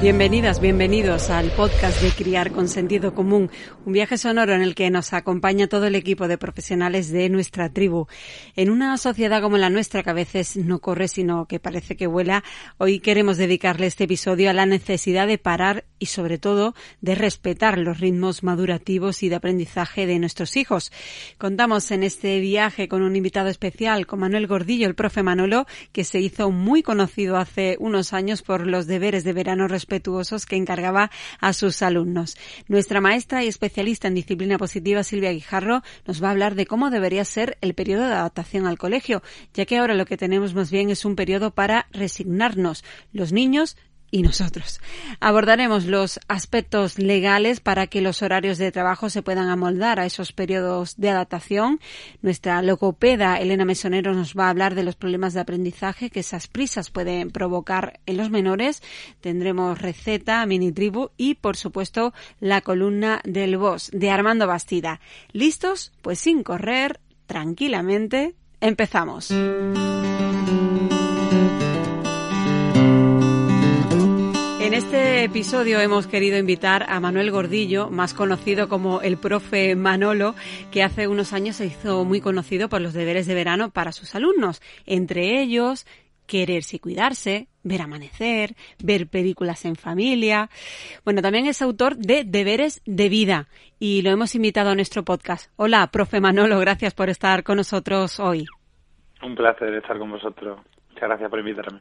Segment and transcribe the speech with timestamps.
[0.00, 3.50] Bienvenidas, bienvenidos al podcast de Criar con Sentido Común,
[3.84, 7.70] un viaje sonoro en el que nos acompaña todo el equipo de profesionales de nuestra
[7.70, 8.06] tribu.
[8.56, 12.06] En una sociedad como la nuestra, que a veces no corre sino que parece que
[12.06, 12.42] vuela,
[12.78, 17.76] hoy queremos dedicarle este episodio a la necesidad de parar y sobre todo de respetar
[17.76, 20.92] los ritmos madurativos y de aprendizaje de nuestros hijos.
[21.36, 26.04] Contamos en este viaje con un invitado especial, con Manuel Gordillo, el profe Manolo, que
[26.04, 31.10] se hizo muy conocido hace unos años por los deberes de verano respetuosos que encargaba
[31.40, 32.36] a sus alumnos.
[32.68, 36.90] Nuestra maestra y especialista en disciplina positiva, Silvia Guijarro, nos va a hablar de cómo
[36.90, 39.20] debería ser el periodo de adaptación al colegio,
[39.52, 42.84] ya que ahora lo que tenemos más bien es un periodo para resignarnos.
[43.12, 43.76] Los niños
[44.10, 44.80] y nosotros.
[45.20, 50.32] Abordaremos los aspectos legales para que los horarios de trabajo se puedan amoldar a esos
[50.32, 51.80] periodos de adaptación.
[52.22, 56.48] Nuestra logopeda Elena Mesonero nos va a hablar de los problemas de aprendizaje que esas
[56.48, 58.82] prisas pueden provocar en los menores.
[59.20, 65.00] Tendremos receta, mini tribu y, por supuesto, la columna del boss de Armando Bastida.
[65.32, 65.92] ¿Listos?
[66.02, 69.32] Pues sin correr, tranquilamente, empezamos.
[74.92, 80.34] Este episodio hemos querido invitar a Manuel Gordillo, más conocido como el profe Manolo,
[80.72, 84.16] que hace unos años se hizo muy conocido por los deberes de verano para sus
[84.16, 85.86] alumnos, entre ellos
[86.26, 90.50] quererse y cuidarse, ver amanecer, ver películas en familia.
[91.04, 93.46] Bueno, también es autor de Deberes de Vida
[93.78, 95.52] y lo hemos invitado a nuestro podcast.
[95.54, 98.44] Hola, profe Manolo, gracias por estar con nosotros hoy.
[99.22, 100.58] Un placer estar con vosotros.
[100.88, 101.80] Muchas gracias por invitarme.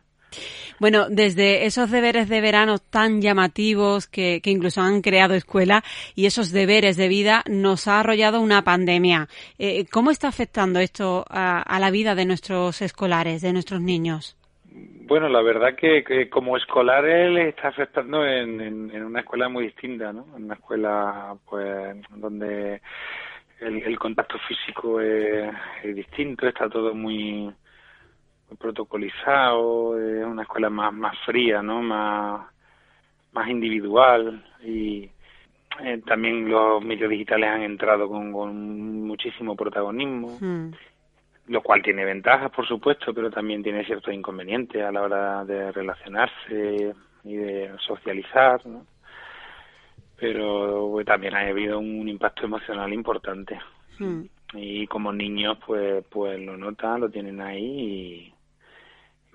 [0.79, 5.83] Bueno, desde esos deberes de verano tan llamativos que, incluso han creado escuela
[6.15, 9.27] y esos deberes de vida nos ha arrollado una pandemia.
[9.57, 14.37] Eh, ¿Cómo está afectando esto a, la vida de nuestros escolares, de nuestros niños?
[14.71, 20.27] Bueno, la verdad que, como escolares le está afectando en, una escuela muy distinta, ¿no?
[20.37, 22.81] En una escuela, pues, donde
[23.59, 27.51] el, contacto físico es distinto, está todo muy
[28.57, 31.81] protocolizado, es una escuela más, más fría, ¿no?
[31.81, 32.47] Más,
[33.31, 35.09] más individual y
[35.83, 38.31] eh, también los medios digitales han entrado con,
[39.05, 40.71] muchísimo protagonismo, hmm.
[41.47, 45.71] lo cual tiene ventajas, por supuesto, pero también tiene ciertos inconvenientes a la hora de
[45.71, 46.93] relacionarse
[47.23, 48.85] y de socializar, ¿no?
[50.17, 53.57] Pero pues, también ha habido un impacto emocional importante.
[53.97, 54.23] Hmm.
[54.53, 58.33] Y como niños, pues, pues lo notan, lo tienen ahí y,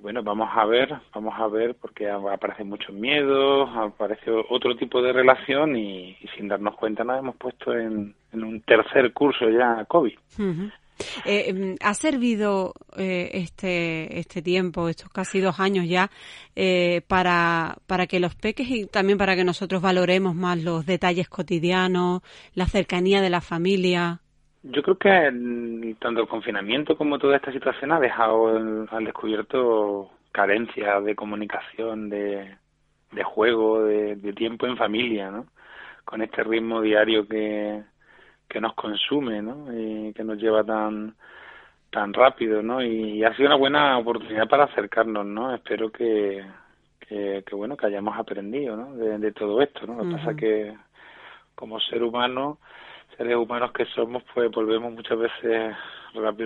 [0.05, 5.15] bueno, vamos a ver, vamos a ver, porque aparecen muchos miedos, aparece otro tipo de
[5.15, 10.13] relación y, sin darnos cuenta nos hemos puesto en, un tercer curso ya COVID.
[11.25, 16.11] Eh, em, ¿Ha servido eh, este, este tiempo, estos casi dos años ya,
[16.55, 21.31] eh, para, para que los peques y también para que nosotros valoremos más los detalles
[21.31, 22.21] cotidianos,
[22.53, 24.21] la cercanía de la familia?
[24.65, 31.05] Yo creo que tanto el confinamiento como toda esta situación ha dejado al descubierto carencias
[31.05, 32.57] de comunicación, de,
[33.13, 35.47] de juego, de, tiempo en familia, ¿no?
[36.05, 37.83] Con este ritmo diario que,
[38.49, 39.67] que nos consume, ¿no?
[39.73, 41.15] Y que nos lleva tan
[41.91, 42.83] tan rápido, ¿no?
[42.83, 45.55] Y, ha sido una buena oportunidad para acercarnos, ¿no?
[45.55, 46.45] Espero que,
[47.07, 48.95] que, bueno, que hayamos aprendido, ¿no?
[48.97, 50.03] De, todo esto, ¿no?
[50.03, 50.75] Lo que pasa que
[51.55, 52.59] como ser humano
[53.17, 55.75] seres humanos que somos, pues volvemos muchas veces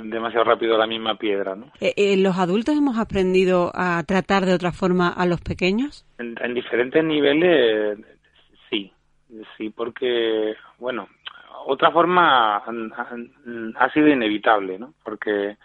[0.04, 1.66] demasiado rápido a la misma piedra, ¿no?
[1.80, 6.06] Eh, eh, ¿Los adultos hemos aprendido a tratar de otra forma a los pequeños?
[6.18, 7.98] En, diferentes niveles,
[8.70, 8.90] sí,
[9.56, 11.08] sí, porque, bueno,
[11.66, 14.94] otra forma ha sido inevitable, ¿no?
[15.04, 15.56] Porque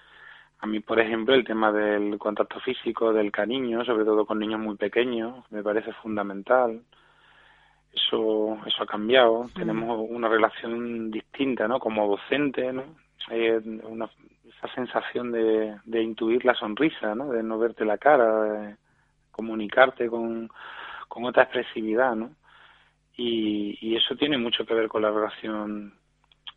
[0.60, 4.60] a mí, por ejemplo, el tema del contacto físico, del cariño, sobre todo con niños
[4.60, 6.82] muy pequeños, me parece fundamental
[7.94, 9.50] eso eso ha cambiado.
[9.56, 12.84] Tenemos una relación distinta no como docente no
[13.28, 13.50] hay
[13.84, 14.10] una,
[14.48, 18.76] esa sensación de, de intuir la sonrisa no de no verte la cara de
[19.32, 20.50] comunicarte con
[21.08, 22.32] con otra expresividad no
[23.16, 25.94] y, y eso tiene mucho que ver con la relación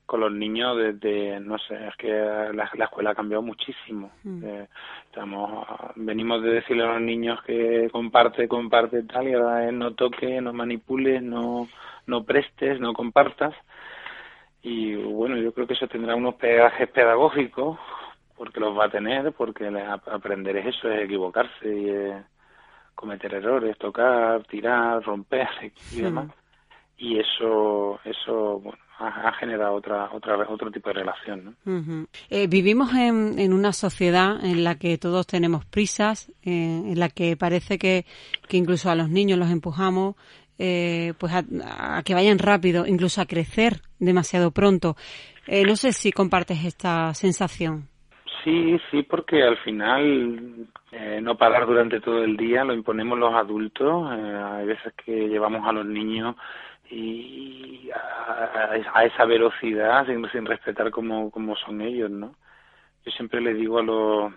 [0.07, 4.13] con los niños desde, no sé, es que la, escuela ha cambiado muchísimo.
[4.23, 4.45] Mm.
[4.45, 4.69] Eh,
[5.07, 5.67] estamos,
[5.97, 10.41] venimos de decirle a los niños que comparte, comparte tal, y ahora es no toque,
[10.41, 11.69] no manipules, no,
[12.07, 13.55] no prestes, no compartas.
[14.63, 17.79] Y bueno, yo creo que eso tendrá unos pegajes pedagógicos,
[18.37, 19.67] porque los va a tener, porque
[20.07, 22.15] aprender es eso, es equivocarse y es
[22.95, 25.49] cometer errores, tocar, tirar, romper
[25.93, 26.31] y demás.
[26.97, 31.57] Y eso, eso, bueno, ha, generado otra, otra, otro tipo de relación.
[31.65, 32.07] ¿no?
[32.31, 37.09] Eh, vivimos en, en, una sociedad en la que todos tenemos prisas, eh, en la
[37.09, 38.07] que parece que,
[38.49, 40.17] que, incluso a los niños los empujamos
[40.59, 44.97] eh, pues a, que vayan rápido, incluso a crecer demasiado pronto.
[45.47, 47.89] no sé si compartes esta sensación.
[48.43, 50.69] Sí, sí, porque al final
[51.21, 54.09] no parar durante todo el día lo imponemos los adultos.
[54.09, 56.37] hay veces que llevamos a los niños
[56.91, 62.35] y a, esa velocidad sin, sin respetar como, como son ellos, ¿no?
[63.05, 64.33] Yo siempre le digo a los,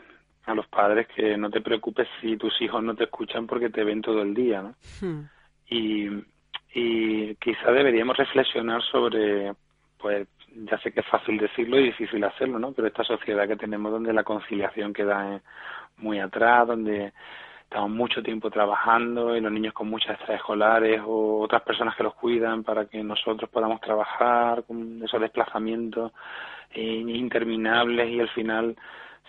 [0.45, 3.83] a los padres que no te preocupes si tus hijos no te escuchan porque te
[3.83, 4.75] ven todo el día, ¿no?
[5.01, 5.25] Hmm.
[5.67, 6.07] Y,
[6.73, 9.53] y quizá deberíamos reflexionar sobre,
[9.97, 12.71] pues ya sé que es fácil decirlo y difícil hacerlo, ¿no?
[12.71, 15.41] Pero esta sociedad que tenemos donde la conciliación queda
[15.97, 17.13] muy atrás, donde
[17.69, 22.15] estamos mucho tiempo trabajando y los niños con muchas extraescolares o otras personas que los
[22.15, 26.11] cuidan para que nosotros podamos trabajar con esos desplazamientos
[26.73, 28.75] interminables y al final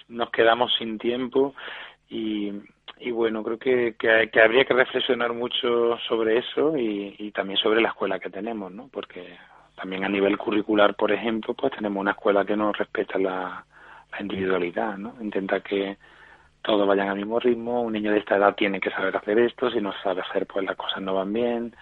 [0.09, 1.55] nos quedamos sin tiempo
[2.09, 2.51] y,
[2.99, 7.83] y bueno, creo que, que, habría que reflexionar mucho sobre eso y, y también sobre
[7.83, 8.89] la escuela que tenemos, ¿no?
[8.91, 9.37] Porque
[9.77, 13.67] también a nivel curricular, por ejemplo, pues tenemos una escuela que no respeta la,
[14.11, 15.15] la individualidad, ¿no?
[15.21, 15.99] Intenta que
[16.63, 19.71] todos vayan al mismo ritmo, un niño de esta edad tiene que saber hacer esto,
[19.71, 21.75] si no sabe hacer pues las cosas no van bien,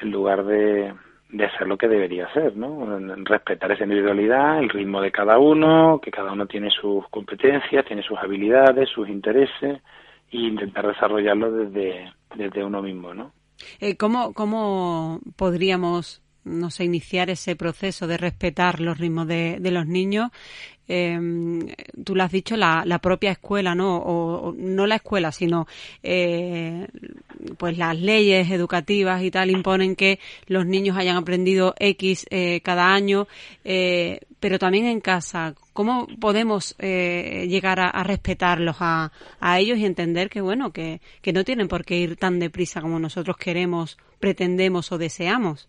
[0.00, 0.94] en lugar de,
[1.30, 2.98] de hacer lo que debería ser, ¿no?
[3.24, 8.02] Respetar esa individualidad, el ritmo de cada uno, que cada uno tiene sus competencias, tiene
[8.02, 9.80] sus habilidades, sus intereses,
[10.30, 13.32] e intentar desarrollarlo desde, desde uno mismo, ¿no?
[13.80, 19.70] Eh, ¿cómo, ¿Cómo podríamos no sé, iniciar ese proceso de respetar los ritmos de, de
[19.70, 20.30] los niños
[20.86, 21.18] eh,
[22.04, 23.96] tú lo has dicho, la, la propia escuela, ¿no?
[23.96, 25.66] O, no la escuela, sino
[26.02, 26.86] eh,
[27.56, 32.92] pues las leyes educativas y tal imponen que los niños hayan aprendido X eh, cada
[32.92, 33.26] año,
[33.64, 35.54] eh, pero también en casa.
[35.72, 41.32] ¿Cómo podemos eh, llegar a, respetarlos a, a, ellos y entender que, bueno, que, que
[41.32, 45.68] no tienen por qué ir tan deprisa como nosotros queremos, pretendemos o deseamos?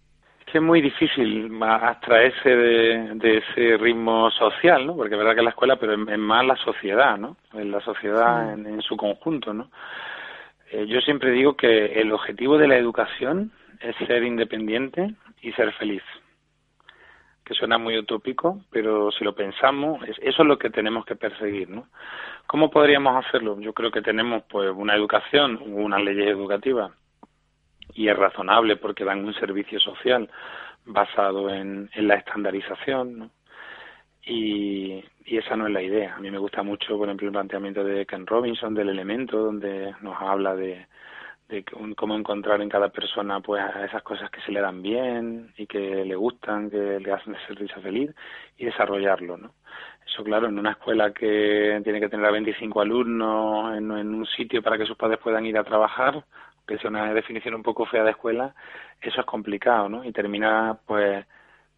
[0.57, 4.96] Es muy difícil abstraerse de, de, ese ritmo social, ¿no?
[4.96, 7.38] Porque es verdad que la escuela, pero es, más la sociedad, ¿no?
[7.54, 9.69] En la sociedad en, su conjunto, ¿no?
[10.72, 15.72] Eh, yo siempre digo que el objetivo de la educación es ser independiente y ser
[15.74, 16.04] feliz.
[17.44, 21.69] Que suena muy utópico, pero si lo pensamos, eso es lo que tenemos que perseguir,
[21.69, 21.88] ¿no?
[22.48, 23.60] ¿Cómo podríamos hacerlo?
[23.60, 26.92] Yo creo que tenemos, pues, una educación, unas leyes educativas
[27.95, 30.30] y es razonable porque dan un servicio social
[30.86, 33.31] basado en, la estandarización.
[34.24, 36.15] Y, y, esa no es la idea.
[36.15, 39.95] A mí me gusta mucho, por ejemplo, el planteamiento de Ken Robinson del elemento, donde
[40.01, 40.88] nos habla de,
[41.47, 41.63] de
[41.95, 46.03] cómo encontrar en cada persona pues esas cosas que se le dan bien y que
[46.03, 48.12] le gustan, que le hacen sentirse feliz
[48.57, 49.53] y desarrollarlo, ¿no?
[50.06, 54.25] Eso, claro, en una escuela que tiene que tener a 25 alumnos en, en un
[54.28, 56.24] sitio para que sus padres puedan ir a trabajar,
[56.68, 58.54] que es una definición un poco fea de escuela,
[59.02, 60.04] eso es complicado, ¿no?
[60.04, 61.25] Y termina, pues,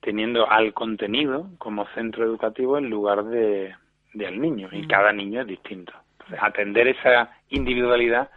[0.02, 3.76] teniendo al contenido como centro educativo en lugar de,
[4.14, 4.88] de al niño, y mm.
[4.88, 5.94] cada niño es distinto.
[6.14, 8.30] Entonces, atender esa individualidad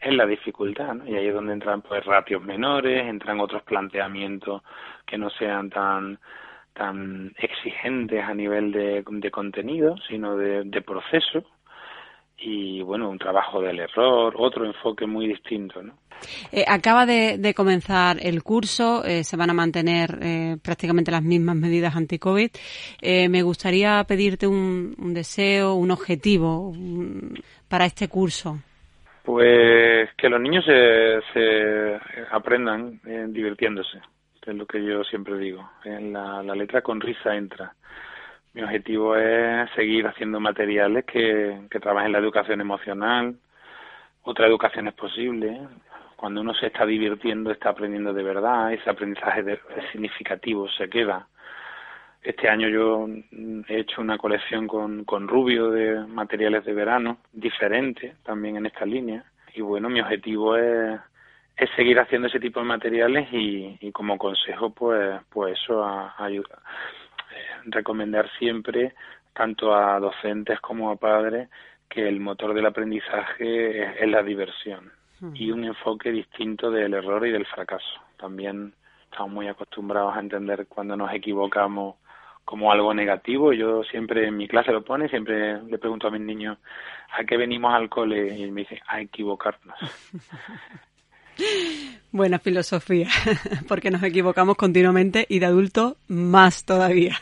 [0.00, 1.06] es la dificultad, ¿no?
[1.06, 4.62] Y ahí es donde entran, pues, ratios menores, entran otros planteamientos
[5.06, 6.18] que no sean tan
[6.72, 11.44] tan exigentes a nivel de, de contenido, sino de, de proceso,
[12.38, 15.94] y bueno, un trabajo del error, otro enfoque muy distinto, ¿no?
[16.50, 21.56] Eh, acaba de, comenzar el curso, eh, se van a mantener eh, prácticamente las mismas
[21.56, 22.50] medidas anti-COVID.
[23.28, 26.72] me gustaría pedirte un, deseo, un objetivo
[27.68, 28.58] para este curso.
[29.24, 31.98] Pues que los niños se, se
[32.30, 33.00] aprendan
[33.32, 34.00] divirtiéndose,
[34.50, 35.70] es lo que yo siempre digo.
[35.84, 37.74] En la letra con risa entra
[38.54, 43.36] mi objetivo es seguir haciendo materiales que, que trabajen la educación emocional.
[44.22, 45.58] Otra educación es posible.
[46.16, 48.72] Cuando uno se está divirtiendo, está aprendiendo de verdad.
[48.72, 49.58] Ese aprendizaje de,
[49.90, 51.28] significativo se queda.
[52.22, 53.08] Este año yo
[53.68, 58.84] he hecho una colección con, con Rubio de materiales de verano, diferente también en esta
[58.84, 59.24] línea.
[59.54, 61.00] Y bueno, mi objetivo es,
[61.56, 65.84] es seguir haciendo ese tipo de materiales y, y como consejo, pues, pues eso
[66.18, 66.58] ayuda
[67.64, 68.94] recomendar siempre,
[69.32, 71.48] tanto a docentes como a padres,
[71.88, 74.92] que el motor del aprendizaje es, la diversión
[75.34, 78.00] y un enfoque distinto del error y del fracaso.
[78.16, 81.96] También estamos muy acostumbrados a entender cuando nos equivocamos
[82.44, 83.52] como algo negativo.
[83.52, 86.58] Yo siempre en mi clase lo pone, siempre le pregunto a mis niños
[87.12, 89.78] a qué venimos al cole y me dicen a equivocarnos.
[92.12, 93.08] Buena filosofía,
[93.68, 97.16] porque nos equivocamos continuamente y de adultos más todavía.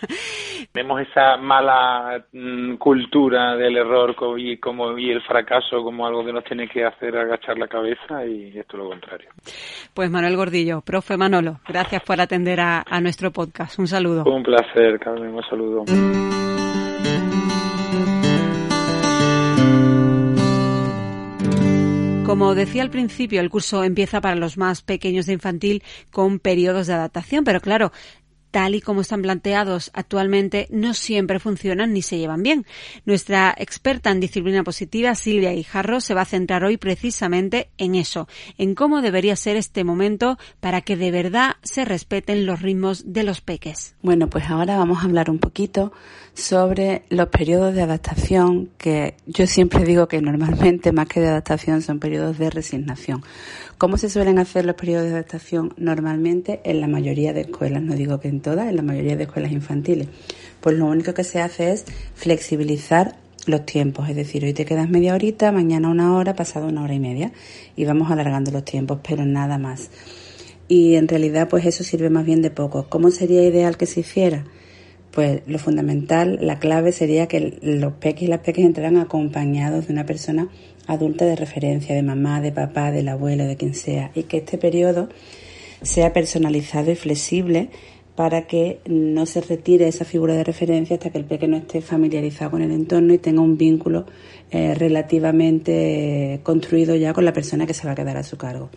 [0.72, 6.32] Tenemos esa mala mm, cultura del error y, como, y el fracaso como algo que
[6.32, 9.30] nos tiene que hacer agachar la cabeza y esto es lo contrario.
[9.94, 13.78] Pues Manuel Gordillo, profe Manolo, gracias por atender a, a nuestro podcast.
[13.78, 14.24] Un saludo.
[14.24, 15.84] Un placer, Carmen, un saludo.
[22.30, 25.82] Como decía al principio, el curso empieza para los más pequeños de infantil
[26.12, 27.90] con periodos de adaptación, pero claro,
[28.52, 32.66] tal y como están planteados actualmente, no siempre funcionan ni se llevan bien.
[33.04, 38.28] Nuestra experta en disciplina positiva, Silvia Guijarro, se va a centrar hoy precisamente en eso,
[38.58, 43.24] en cómo debería ser este momento para que de verdad se respeten los ritmos de
[43.24, 43.96] los peques.
[44.02, 45.92] Bueno, pues ahora vamos a hablar un poquito
[46.40, 51.82] sobre los periodos de adaptación que yo siempre digo que normalmente más que de adaptación
[51.82, 53.22] son periodos de resignación.
[53.78, 57.82] ¿Cómo se suelen hacer los periodos de adaptación normalmente en la mayoría de escuelas?
[57.82, 60.08] No digo que en todas, en la mayoría de escuelas infantiles.
[60.60, 63.16] Pues lo único que se hace es flexibilizar
[63.46, 66.94] los tiempos, es decir, hoy te quedas media horita, mañana una hora, pasado una hora
[66.94, 67.32] y media
[67.76, 69.90] y vamos alargando los tiempos, pero nada más.
[70.68, 72.86] Y en realidad pues eso sirve más bien de poco.
[72.88, 74.44] ¿Cómo sería ideal que se hiciera?
[75.10, 79.92] Pues lo fundamental, la clave sería que los peques y las peques entraran acompañados de
[79.92, 80.48] una persona
[80.86, 84.58] adulta de referencia, de mamá, de papá, del abuelo, de quien sea, y que este
[84.58, 85.08] periodo
[85.82, 87.70] sea personalizado y flexible
[88.14, 92.50] para que no se retire esa figura de referencia hasta que el pequeño esté familiarizado
[92.50, 94.04] con el entorno y tenga un vínculo
[94.50, 98.68] eh, relativamente construido ya con la persona que se va a quedar a su cargo.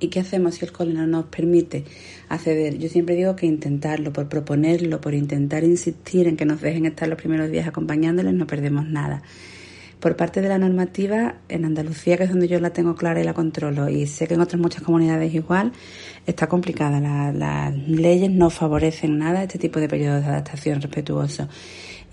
[0.00, 1.84] ¿Y qué hacemos si el cole no nos permite
[2.30, 2.78] acceder?
[2.78, 7.06] Yo siempre digo que intentarlo, por proponerlo, por intentar insistir en que nos dejen estar
[7.06, 9.22] los primeros días acompañándoles, no perdemos nada.
[10.00, 13.24] Por parte de la normativa, en Andalucía, que es donde yo la tengo clara y
[13.24, 15.72] la controlo, y sé que en otras muchas comunidades igual,
[16.26, 17.32] está complicada.
[17.32, 21.48] las leyes no favorecen nada este tipo de periodos de adaptación respetuoso.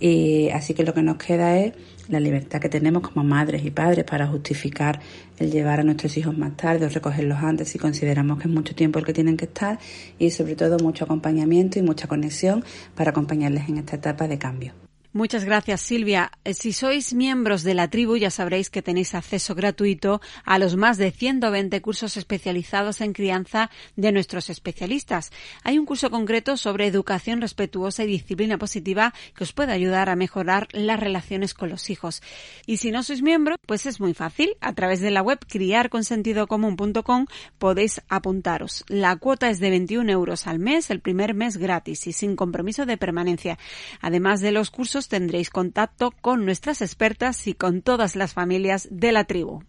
[0.02, 1.74] Y así que lo que nos queda es
[2.10, 5.00] la libertad que tenemos como madres y padres para justificar
[5.38, 8.76] el llevar a nuestros hijos más tarde o recogerlos antes si consideramos que es mucho
[8.76, 9.80] tiempo el que tienen que estar
[10.18, 12.64] y sobre todo mucho acompañamiento y mucha conexión
[12.96, 14.87] para acompañarles en esta etapa de cambio.
[15.14, 16.32] Muchas gracias, Silvia.
[16.44, 20.76] Eh, si sois miembros de la tribu, ya sabréis que tenéis acceso gratuito a los
[20.76, 25.32] más de 120 cursos especializados en crianza de nuestros especialistas.
[25.64, 30.16] Hay un curso concreto sobre educación respetuosa y disciplina positiva que os puede ayudar a
[30.18, 32.22] mejorar las relaciones con los hijos.
[32.66, 34.58] Y si no sois miembro, pues es muy fácil.
[34.60, 38.84] A través de la web criarconsentidocomún.com podéis apuntaros.
[38.88, 42.86] La cuota es de 21 euros al mes, el primer mes gratis y sin compromiso
[42.86, 43.58] de permanencia.
[44.02, 49.12] Además de los cursos tendréis contacto con nuestras expertas y con todas las familias de
[49.12, 49.62] la tribu.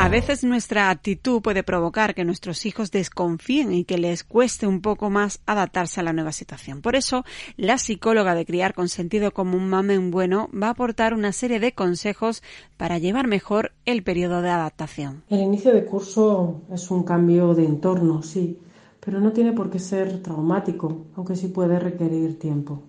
[0.00, 4.80] A veces nuestra actitud puede provocar que nuestros hijos desconfíen y que les cueste un
[4.80, 6.80] poco más adaptarse a la nueva situación.
[6.80, 7.22] Por eso,
[7.58, 11.72] la psicóloga de Criar con Sentido Común Mamen Bueno va a aportar una serie de
[11.72, 12.42] consejos
[12.78, 15.22] para llevar mejor el periodo de adaptación.
[15.28, 18.58] El inicio de curso es un cambio de entorno, sí,
[19.00, 22.84] pero no tiene por qué ser traumático, aunque sí puede requerir tiempo.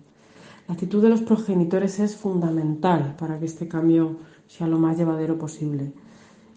[0.68, 4.16] La actitud de los progenitores es fundamental para que este cambio
[4.46, 5.92] sea lo más llevadero posible.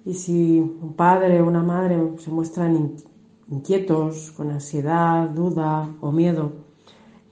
[0.05, 2.95] Y si un padre o una madre se muestran
[3.49, 6.53] inquietos, con ansiedad, duda o miedo,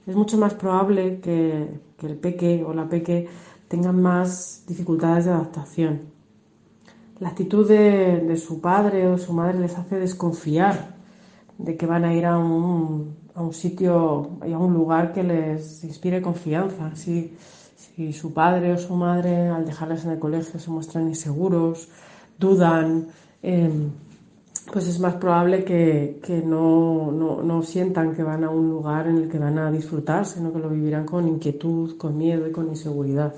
[0.06, 3.28] es mucho más probable que, el peque o la peque
[3.68, 6.02] tengan más dificultades de adaptación.
[7.18, 10.96] La actitud de, de su padre o su madre les hace desconfiar
[11.56, 15.22] de que van a ir a un a un sitio y a un lugar que
[15.22, 16.94] les inspire confianza.
[16.94, 17.36] Si,
[17.76, 21.88] si su padre o su madre al dejarles en el colegio se muestran inseguros,
[22.38, 23.08] dudan,
[23.42, 23.90] em,
[24.72, 29.06] pues es más probable que, que no, no, no, sientan que van a un lugar
[29.08, 32.52] en el que van a disfrutar, sino que lo vivirán con inquietud, con miedo y
[32.52, 33.34] con inseguridad.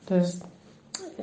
[0.00, 0.42] Entonces,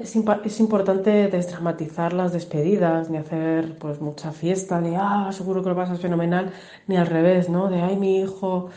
[0.01, 5.69] es, es, importante desdramatizar las despedidas, ni hacer pues mucha fiesta de, ah, seguro que
[5.69, 6.51] lo pasas fenomenal,
[6.87, 7.69] ni al revés, ¿no?
[7.69, 8.69] De, ay, mi hijo,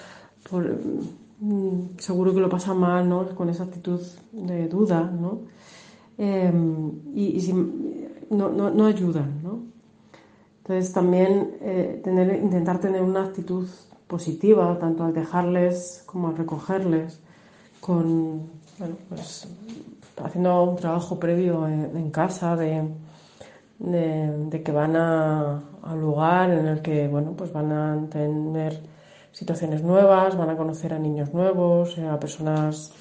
[1.40, 3.26] mm, seguro que lo pasa mal, ¿no?
[3.34, 4.00] Con esa actitud
[4.32, 5.42] de duda, ¿no?
[6.18, 7.52] Em, y,
[8.30, 9.60] no, no, no, ayudan, ¿no?
[10.58, 13.66] Entonces también eh, tener, intentar tener una actitud
[14.06, 17.20] positiva, tanto al dejarles como al recogerles,
[17.80, 19.48] con, bueno, pues
[20.24, 22.88] haciendo un trabajo previo en, casa de,
[24.64, 25.62] que van a,
[25.94, 28.80] lugar en el que bueno, pues van a tener
[29.32, 32.92] situaciones nuevas, van a conocer a niños nuevos, a personas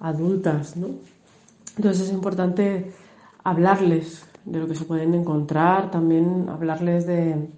[0.00, 0.76] adultas.
[0.76, 0.88] ¿no?
[1.76, 2.92] Entonces es importante
[3.44, 7.48] hablarles de lo que se pueden encontrar, también hablarles de,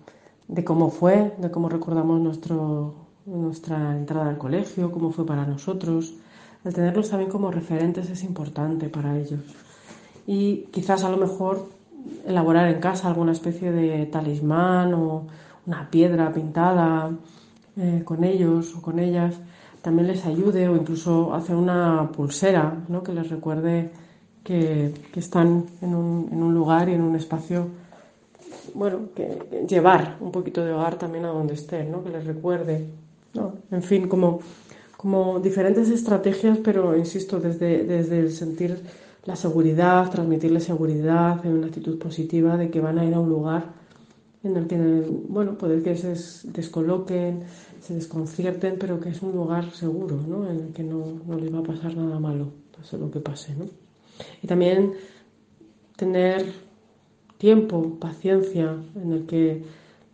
[0.48, 2.94] de cómo fue, de cómo recordamos nuestro,
[3.26, 6.14] nuestra entrada al colegio, cómo fue para nosotros.
[6.64, 9.40] El tenerlos también como referentes es importante para ellos.
[10.26, 11.68] Y quizás a lo mejor
[12.26, 15.26] elaborar en casa alguna especie de talismán o
[15.66, 17.10] una piedra pintada
[17.76, 19.36] eh, con ellos o con ellas
[19.82, 23.02] también les ayude o incluso hacer una pulsera ¿no?
[23.02, 23.90] que les recuerde
[24.44, 27.68] que, están en un, en un, lugar y en un espacio,
[28.74, 32.02] bueno, que, llevar un poquito de hogar también a donde estén, ¿no?
[32.02, 32.86] que les recuerde.
[33.34, 33.54] ¿no?
[33.70, 34.40] En fin, como,
[35.00, 38.82] como diferentes estrategias, pero insisto, desde, desde el sentir
[39.24, 43.64] la seguridad, transmitirle seguridad, una actitud positiva de que van a ir a un lugar
[44.44, 44.76] en el que,
[45.26, 46.14] bueno, puede que se
[46.50, 47.44] descoloquen,
[47.80, 50.46] se desconcierten, pero que es un lugar seguro, ¿no?
[50.46, 53.54] En el que no, no les va a pasar nada malo, pase lo que pase,
[53.54, 53.64] ¿no?
[54.42, 54.92] Y también
[55.96, 56.44] tener
[57.38, 59.62] tiempo, paciencia, en el que,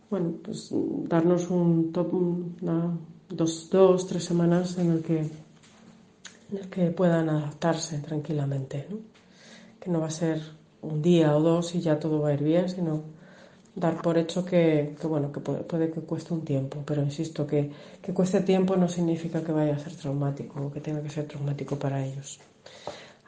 [0.09, 0.69] bueno, pues
[1.09, 2.13] darnos un top,
[3.29, 8.97] dos, dos, tres semanas en el que, en el que puedan adaptarse tranquilamente, ¿no?
[9.79, 10.41] Que no va a ser
[10.81, 13.03] un día o dos y ya todo va a ir bien, sino
[13.75, 18.13] dar por hecho que, bueno, que puede, que cueste un tiempo, pero insisto que, que
[18.13, 21.77] cueste tiempo no significa que vaya a ser traumático o que tenga que ser traumático
[21.77, 22.39] para ellos.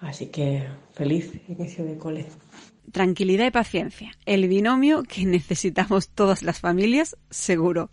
[0.01, 0.63] Así que
[0.93, 2.25] feliz inicio de cole.
[2.91, 7.89] Tranquilidad y paciencia, el binomio que necesitamos todas las familias, seguro.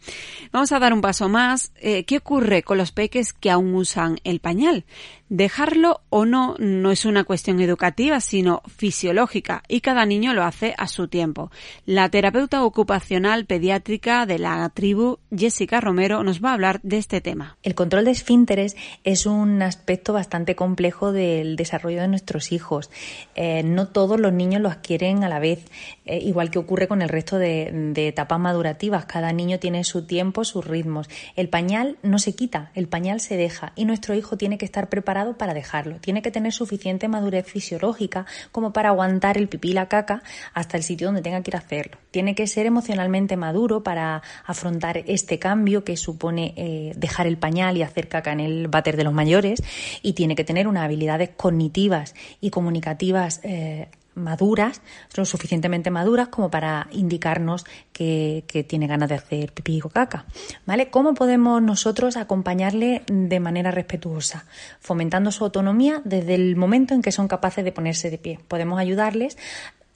[0.53, 1.73] Vamos a dar un paso más.
[1.77, 4.85] Eh, ¿Qué ocurre con los peques que aún usan el pañal?
[5.29, 10.73] Dejarlo o no no es una cuestión educativa, sino fisiológica, y cada niño lo hace
[10.79, 11.51] a su tiempo.
[11.85, 17.21] La terapeuta ocupacional pediátrica de la tribu, Jessica Romero, nos va a hablar de este
[17.21, 17.57] tema.
[17.65, 22.89] El control de esfínteres es un aspecto bastante complejo del desarrollo de nuestros hijos.
[23.35, 25.65] Eh, no todos los niños lo adquieren a la vez,
[26.05, 29.07] eh, igual que ocurre con el resto de, de etapas madurativas.
[29.07, 31.09] Cada niño tiene su tiempo, sus ritmos.
[31.35, 34.89] El pañal no se quita, el pañal se deja y nuestro hijo tiene que estar
[34.89, 35.97] preparado para dejarlo.
[35.97, 40.77] Tiene que tener suficiente madurez fisiológica como para aguantar el pipí y la caca hasta
[40.77, 41.99] el sitio donde tenga que ir a hacerlo.
[42.11, 47.77] Tiene que ser emocionalmente maduro para afrontar este cambio que supone eh, dejar el pañal
[47.77, 49.63] y hacer caca en el váter de los mayores
[50.03, 54.81] y tiene que tener unas habilidades cognitivas y comunicativas eh, maduras,
[55.15, 60.25] son suficientemente maduras como para indicarnos que, tiene ganas de hacer pipí o caca.
[60.65, 60.91] ¿Vale?
[60.91, 64.47] ¿Cómo podemos nosotros acompañarle de manera respetuosa?
[64.81, 68.41] Fomentando su autonomía desde el momento en que son capaces de ponerse de pie.
[68.49, 69.37] Podemos ayudarles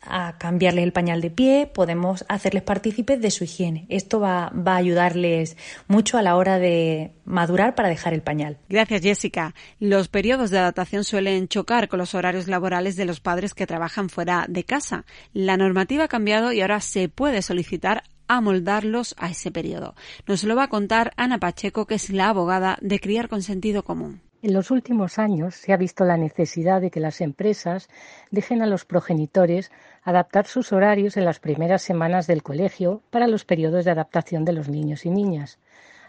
[0.03, 3.87] a cambiarles el pañal de pie, podemos hacerles partícipes de su higiene.
[3.89, 5.57] Esto va, va, a ayudarles
[5.89, 8.59] mucho a la hora de madurar para dejar el pañal.
[8.69, 9.55] Gracias, Jessica.
[9.79, 14.09] Los periodos de adaptación suelen chocar con los horarios laborales de los padres que trabajan
[14.09, 15.05] fuera de casa.
[15.33, 19.95] La normativa ha cambiado y ahora se puede solicitar amoldarlos a ese periodo.
[20.27, 23.83] Nos lo va a contar Ana Pacheco, que es la abogada de Criar con Sentido
[23.83, 24.23] Común.
[24.43, 27.91] En los últimos años se ha visto la necesidad de que las empresas
[28.31, 29.71] dejen a los progenitores
[30.03, 34.55] adaptar sus horarios en las primeras semanas del colegio para los periodos de adaptación de
[34.55, 35.59] los niños y niñas.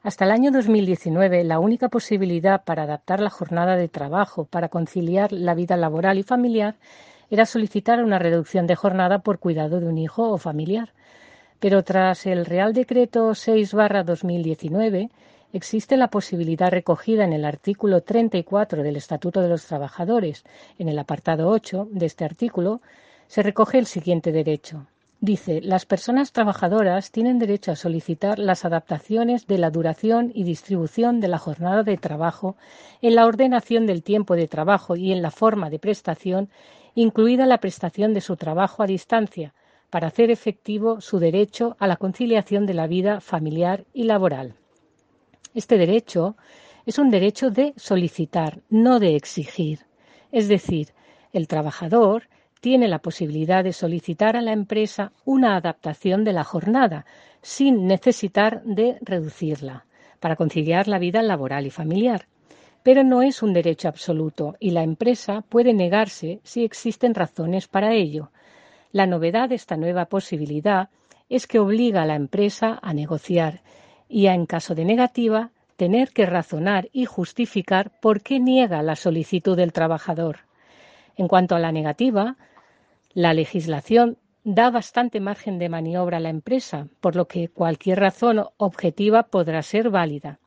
[0.02, 5.34] Hasta el año 2019, la única posibilidad para adaptar la jornada de trabajo para conciliar
[5.34, 6.76] la vida laboral y familiar
[7.30, 10.94] era solicitar una reducción de jornada por cuidado de un hijo o familiar.
[11.60, 15.10] Pero tras el Real Decreto 6-2019,
[15.54, 20.44] existe la posibilidad recogida en el artículo 34 del Estatuto de los Trabajadores.
[20.80, 22.82] En el apartado 8 de este artículo
[23.28, 24.88] se recoge el siguiente derecho.
[25.24, 31.20] Dice, las personas trabajadoras tienen derecho a solicitar las adaptaciones de la duración y distribución
[31.20, 32.56] de la jornada de trabajo
[33.04, 36.50] en la ordenación del tiempo de trabajo y en la forma de prestación,
[36.96, 39.54] incluida la prestación de su trabajo a distancia,
[39.92, 44.56] para hacer efectivo su derecho a la conciliación de la vida familiar y laboral.
[45.54, 46.36] Este derecho
[46.86, 49.80] es un derecho de solicitar, no de exigir.
[50.32, 50.90] Es decir,
[51.34, 52.24] el trabajador
[52.62, 57.06] tiene la posibilidad de solicitar a la empresa una adaptación de la jornada
[57.42, 59.86] sin necesitar de reducirla
[60.20, 62.28] para conciliar la vida laboral y familiar.
[62.84, 67.94] Pero no es un derecho absoluto y la empresa puede negarse si existen razones para
[67.94, 68.32] ello.
[68.92, 70.90] La novedad de esta nueva posibilidad
[71.30, 73.62] es que obliga a la empresa a negociar
[74.12, 79.56] y en caso de negativa, tener que razonar y justificar por qué niega la solicitud
[79.56, 80.39] del trabajador.
[81.15, 82.36] En cuanto a la negativa,
[83.13, 88.43] la legislación da bastante margen de maniobra a la empresa, por lo que cualquier razón
[88.58, 90.39] objetiva podrá ser válida.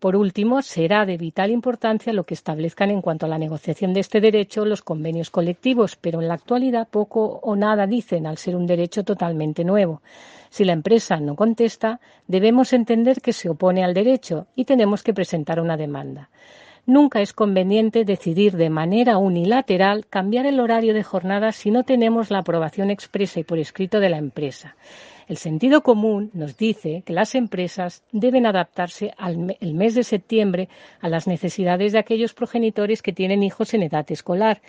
[0.00, 4.00] Por último, será de vital importancia lo que establezcan en cuanto a la negociación de
[4.00, 8.56] este derecho los convenios colectivos, pero en la actualidad poco o nada dicen al ser
[8.56, 10.02] un derecho totalmente nuevo.
[10.54, 15.12] Si la empresa no contesta, debemos entender que se opone al derecho y tenemos que
[15.12, 16.30] presentar una demanda.
[16.86, 22.30] Nunca es conveniente decidir de manera unilateral cambiar el horario de jornada si no tenemos
[22.30, 24.76] la aprobación expresa y por escrito de la empresa.
[25.26, 30.68] El sentido común nos dice que las empresas deben adaptarse al el mes de septiembre
[31.00, 34.60] a las necesidades de aquellos progenitores que tienen hijos en edad escolar.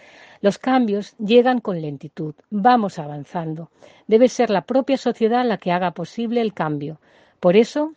[0.41, 2.35] Los cambios llegan con lentitud.
[2.49, 3.69] Vamos avanzando.
[4.07, 6.99] Debe ser la propia sociedad la que haga posible el cambio.
[7.39, 7.93] Por eso,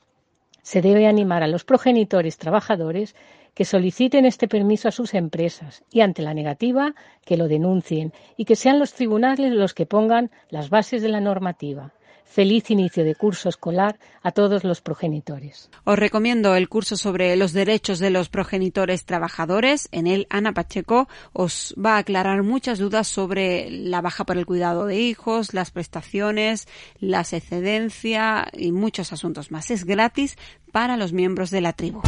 [0.62, 3.14] se debe animar a los progenitores trabajadores
[3.54, 8.44] que soliciten este permiso a sus empresas y, ante la negativa, que lo denuncien y
[8.44, 11.92] que sean los tribunales los que pongan las bases de la normativa.
[12.30, 15.70] Feliz inicio de curso escolar a todos los progenitores.
[15.84, 19.88] Os recomiendo el curso sobre los derechos de los progenitores trabajadores.
[19.92, 24.46] En él, Ana Pacheco os va a aclarar muchas dudas sobre la baja por el
[24.46, 26.68] cuidado de hijos, las prestaciones,
[27.00, 29.70] la excedencia y muchos asuntos más.
[29.70, 30.36] Es gratis
[30.70, 32.02] para los miembros de la tribu.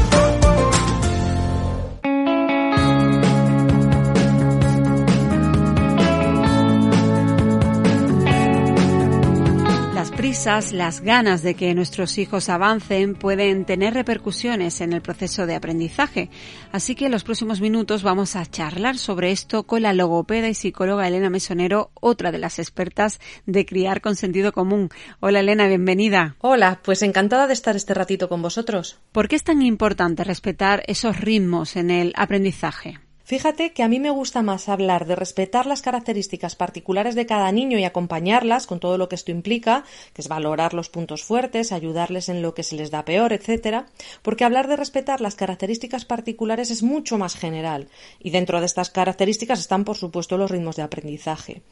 [10.20, 15.54] Prisas, las ganas de que nuestros hijos avancen pueden tener repercusiones en el proceso de
[15.54, 16.28] aprendizaje.
[16.72, 20.52] Así que en los próximos minutos vamos a charlar sobre esto con la logopeda y
[20.52, 24.90] psicóloga Elena Mesonero, otra de las expertas de criar con sentido común.
[25.20, 26.37] Hola Elena, bienvenida.
[26.40, 28.98] Hola, pues encantada de estar este ratito con vosotros.
[29.12, 32.98] ¿Por qué es tan importante respetar esos ritmos en el aprendizaje?
[33.31, 37.53] Fíjate que a mí me gusta más hablar de respetar las características particulares de cada
[37.53, 41.71] niño y acompañarlas con todo lo que esto implica, que es valorar los puntos fuertes,
[41.71, 43.87] ayudarles en lo que se les da peor, etcétera,
[44.23, 47.87] porque hablar de respetar las características particulares es mucho más general
[48.19, 51.62] y dentro de estas características están por supuesto los ritmos de aprendizaje.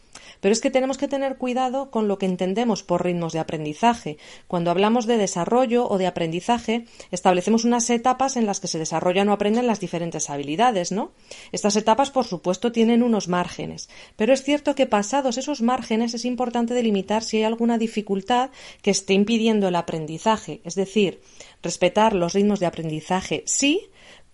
[0.41, 4.19] Pero es que tenemos que tener cuidado con lo que entendemos por ritmos de aprendizaje.
[4.47, 9.29] Cuando hablamos de desarrollo o de aprendizaje, establecemos unas etapas en las que se desarrollan
[9.29, 11.11] o aprenden las diferentes habilidades, ¿no?
[11.53, 16.25] Estas etapas, por supuesto, tienen unos márgenes, pero es cierto que pasados esos márgenes es
[16.25, 18.51] importante delimitar si hay alguna dificultad
[18.83, 21.21] que esté impidiendo el aprendizaje, es decir,
[21.63, 23.89] respetar los ritmos de aprendizaje sí,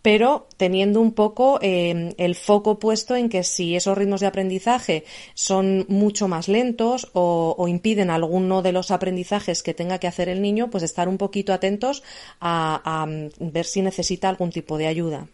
[0.04, 5.04] pero teniendo un poco eh, el foco puesto en que si esos ritmos de aprendizaje
[5.32, 10.28] son mucho más lentos o, o, impiden alguno de los aprendizajes que tenga que hacer
[10.28, 12.02] el niño, pues estar un poquito atentos
[12.38, 13.06] a, a
[13.40, 15.26] ver si necesita algún tipo de ayuda.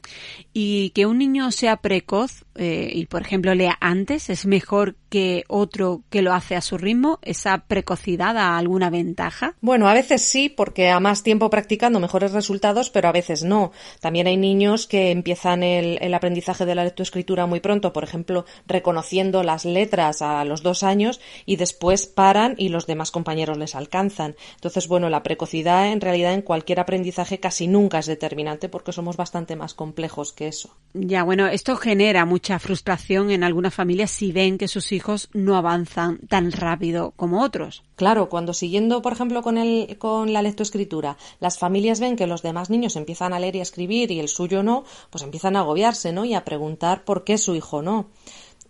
[0.52, 5.44] Y que un niño sea precoz eh, y, por ejemplo, lea antes, es mejor que
[5.48, 7.18] otro que lo hace a su ritmo.
[7.22, 9.54] ¿Esa precocidad da alguna ventaja?
[9.62, 13.72] Bueno, a veces sí, porque a más tiempo practicando mejores resultados, pero a veces no.
[14.00, 18.04] También hay niños niños que empiezan el, el, aprendizaje de la lectoescritura muy pronto, por
[18.04, 23.56] ejemplo, reconociendo las letras a los dos años y después paran y los demás compañeros
[23.56, 24.36] les alcanzan.
[24.56, 29.16] Entonces, bueno, la precocidad en realidad en cualquier aprendizaje casi nunca es determinante porque somos
[29.16, 30.76] bastante más complejos que eso.
[30.92, 35.56] Ya, bueno, esto genera mucha frustración en algunas familias si ven que sus hijos no
[35.56, 37.82] avanzan tan rápido como otros.
[37.96, 42.42] Claro, cuando siguiendo, por ejemplo, con, el, con la lectoescritura, las familias ven que los
[42.42, 45.60] demás niños empiezan a leer y a escribir y el suyo no, pues empiezan a
[45.60, 46.24] agobiarse, ¿no?
[46.24, 48.08] Y a preguntar por qué su hijo no.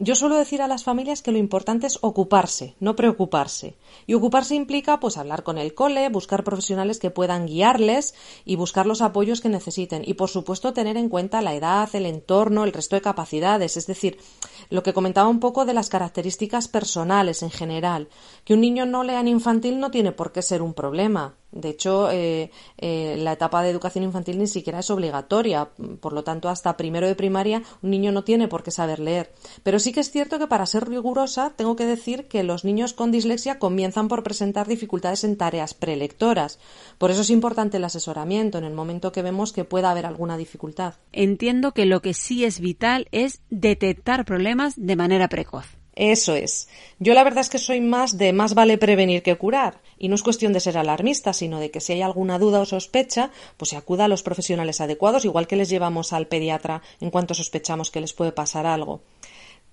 [0.02, 3.76] Yo suelo decir a las familias que lo importante es ocuparse, no preocuparse.
[4.06, 8.14] Y ocuparse implica pues hablar con el cole, buscar profesionales que puedan guiarles
[8.46, 10.02] y buscar los apoyos que necesiten.
[10.06, 13.76] Y por supuesto tener en cuenta la edad, el entorno, el resto de capacidades.
[13.76, 14.16] Es decir,
[14.70, 18.08] lo que comentaba un poco de las características personales en general.
[18.46, 21.34] Que un niño no lea en infantil no tiene por qué ser un problema.
[21.52, 25.70] De hecho, eh, eh, la etapa de educación infantil ni siquiera es obligatoria.
[26.00, 29.32] Por lo tanto, hasta primero de primaria un niño no tiene por qué saber leer.
[29.62, 32.92] Pero sí que es cierto que para ser rigurosa tengo que decir que los niños
[32.92, 36.58] con dislexia comienzan por presentar dificultades en tareas prelectoras.
[36.98, 40.36] Por eso es importante el asesoramiento en el momento que vemos que pueda haber alguna
[40.36, 40.94] dificultad.
[41.12, 45.79] Entiendo que lo que sí es vital es detectar problemas de manera precoz.
[46.00, 46.66] Eso es.
[46.98, 49.82] Yo la verdad es que soy más de más vale prevenir que curar.
[49.98, 52.64] Y no es cuestión de ser alarmista, sino de que si hay alguna duda o
[52.64, 57.10] sospecha, pues se acuda a los profesionales adecuados, igual que les llevamos al pediatra en
[57.10, 59.02] cuanto sospechamos que les puede pasar algo.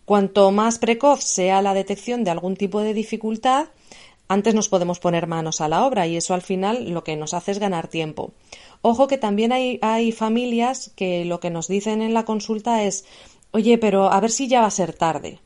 [0.03, 3.67] Cuanto más precoz sea la detección de algún tipo de dificultad,
[4.27, 7.33] antes nos podemos poner manos a la obra y eso al final lo que nos
[7.33, 8.33] hace es ganar tiempo.
[8.81, 13.05] Ojo que también hay, hay familias que lo que nos dicen en la consulta es
[13.51, 15.39] oye, pero a ver si ya va a ser tarde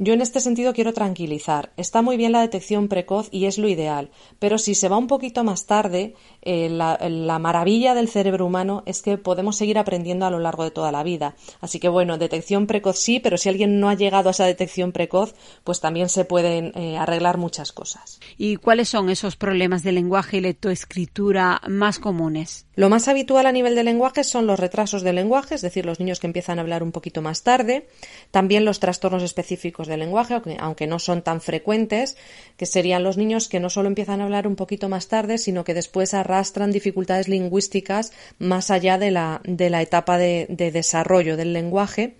[0.00, 1.72] Yo en este sentido quiero tranquilizar.
[1.76, 5.08] Está muy bien la detección precoz y es lo ideal, pero si se va un
[5.08, 10.30] poquito más tarde, eh, la, maravilla del cerebro humano es que podemos seguir aprendiendo a
[10.30, 11.34] lo largo de toda la vida.
[11.60, 14.92] Así que bueno, detección precoz sí, pero si alguien no ha llegado a esa detección
[14.92, 15.34] precoz,
[15.64, 18.20] pues también se pueden eh, arreglar muchas cosas.
[18.36, 22.67] ¿Y cuáles son esos problemas de lenguaje y lectoescritura más comunes?
[22.78, 25.98] Lo más habitual a nivel de lenguaje son los retrasos de lenguaje, es decir, los
[25.98, 27.88] niños que empiezan a hablar un poquito más tarde,
[28.30, 32.16] también los trastornos específicos del lenguaje, aunque no son tan frecuentes,
[32.56, 35.64] que serían los niños que no solo empiezan a hablar un poquito más tarde, sino
[35.64, 41.54] que después arrastran dificultades lingüísticas más allá de la, de la etapa de desarrollo del
[41.54, 42.14] lenguaje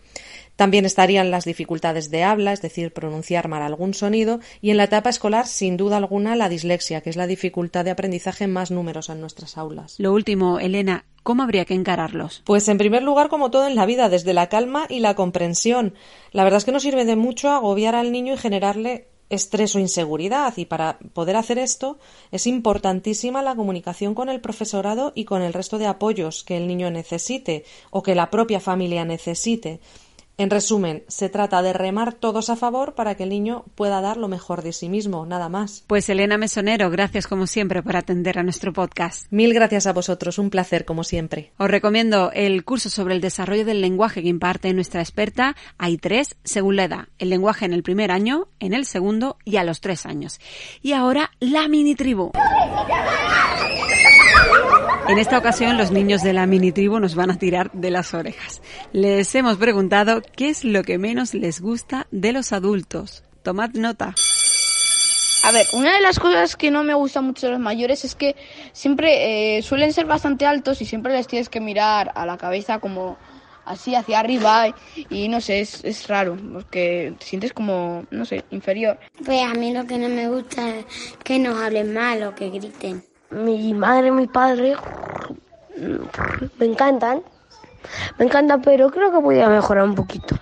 [0.59, 4.85] también estarían las dificultades de habla, es decir, pronunciar mal algún sonido, y en la
[4.85, 9.13] etapa escolar, sin duda alguna, la dislexia, que es la dificultad de aprendizaje más numerosa
[9.13, 9.95] en nuestras aulas.
[10.01, 12.43] Lo último, Elena, ¿Cómo habría que encararlos?
[12.47, 15.93] Pues en primer lugar, como todo en la vida, desde la calma y la comprensión.
[16.33, 19.79] La verdad es que no sirve de mucho agobiar al niño y generarle estrés o
[19.79, 21.99] inseguridad y para poder hacer esto
[22.31, 26.67] es importantísima la comunicación con el profesorado y con el resto de apoyos que el
[26.67, 29.81] niño necesite o que la propia familia necesite.
[30.41, 34.17] En resumen, se trata de remar todos a favor para que el niño pueda dar
[34.17, 35.83] lo mejor de sí mismo, nada más.
[35.89, 39.27] Pues Elena Mesonero, gracias como siempre por atender a nuestro podcast.
[39.33, 41.51] Mil gracias a vosotros, un placer como siempre.
[41.59, 45.57] Os recomiendo el curso sobre el desarrollo del lenguaje que imparte nuestra experta.
[45.77, 47.09] Hay tres, según la edad.
[47.19, 50.39] El lenguaje en el primer año, en el segundo y a los tres años.
[50.83, 52.31] Y ahora, la mini tribu.
[55.09, 58.13] En esta ocasión los niños de la mini tribu nos van a tirar de las
[58.13, 58.61] orejas.
[58.93, 63.25] Les hemos preguntado qué es lo que menos les gusta de los adultos.
[63.43, 64.15] Tomad nota.
[65.45, 68.15] A ver, una de las cosas que no me gusta mucho de los mayores es
[68.15, 68.37] que
[68.73, 72.79] siempre eh, suelen ser bastante altos y siempre les tienes que mirar a la cabeza
[72.79, 73.17] como
[73.65, 74.75] así hacia arriba
[75.09, 78.99] y, no sé, es, es, raro porque te sientes como, no sé, inferior.
[79.25, 80.85] Pues a mí lo que no me gusta es
[81.25, 84.77] que nos hablen mal o que griten mi madre mi padre
[86.59, 87.23] me encantan.
[88.19, 90.37] Me encantan, pero creo que podría mejorar un poquito.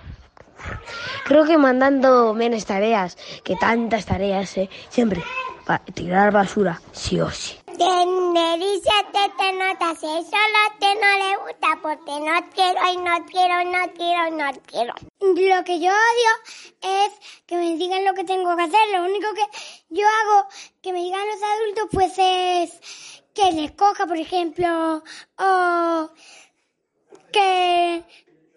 [1.25, 4.69] Creo que mandando menos tareas, que tantas tareas, ¿eh?
[4.89, 5.23] siempre,
[5.65, 7.57] para tirar basura, sí o sí.
[7.77, 13.25] Me dice te notas, eso a te no le gusta porque no quiero y no
[13.27, 14.95] quiero, no quiero, no quiero.
[15.19, 16.31] Lo que yo odio
[16.81, 17.13] es
[17.45, 18.79] que me digan lo que tengo que hacer.
[18.93, 19.43] Lo único que
[19.89, 20.47] yo hago
[20.81, 25.03] que me digan los adultos pues es que les coja, por ejemplo,
[25.37, 26.09] o
[27.31, 28.03] que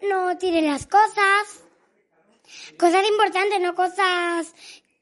[0.01, 1.63] no tiren las cosas.
[2.79, 4.55] Cosas importantes, no cosas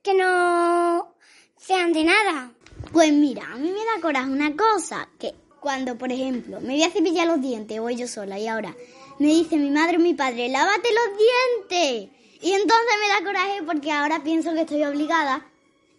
[0.04, 1.16] que no
[1.56, 2.52] sean de nada.
[2.92, 6.84] Pues mira, a mí me da coraje una cosa, que cuando, por ejemplo, me voy
[6.84, 8.76] a cepillar los dientes, voy yo sola y ahora
[9.20, 11.18] me dice mi madre o mi padre, lávate los
[11.70, 12.10] dientes.
[12.42, 15.46] Y entonces me da coraje porque ahora pienso que estoy obligada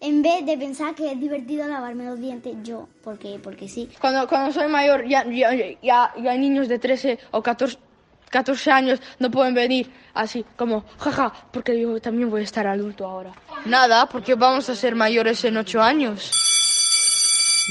[0.01, 3.89] en vez de pensar que es divertido lavarme los dientes yo, porque, porque sí.
[4.01, 5.51] Cuando, cuando soy mayor ya, ya,
[5.83, 7.79] ya, hay niños de 13 o 14,
[8.31, 13.07] 14 años no pueden venir así como, jaja, porque yo también voy a estar adulto
[13.07, 13.33] ahora.
[13.67, 16.33] Nada, porque vamos a ser mayores en 8 años.